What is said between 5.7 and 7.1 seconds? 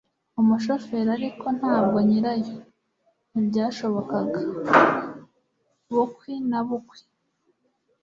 bukwi na bukwi